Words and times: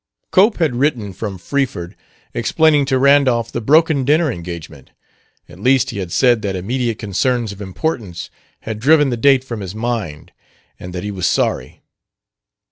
Cope 0.31 0.57
had 0.57 0.75
written 0.77 1.13
from 1.13 1.37
Freeford, 1.37 1.95
explaining 2.33 2.85
to 2.85 2.97
Randolph 2.97 3.51
the 3.51 3.61
broken 3.61 4.03
dinner 4.03 4.31
engagement: 4.31 4.89
at 5.47 5.59
least 5.59 5.91
he 5.91 5.99
had 5.99 6.11
said 6.11 6.41
that 6.41 6.55
immediate 6.55 6.97
concerns 6.97 7.51
of 7.51 7.61
importance 7.61 8.31
had 8.61 8.79
driven 8.79 9.11
the 9.11 9.15
date 9.15 9.43
from 9.43 9.59
his 9.59 9.75
mind, 9.75 10.31
and 10.79 10.91
that 10.95 11.03
he 11.03 11.11
was 11.11 11.27
sorry. 11.27 11.83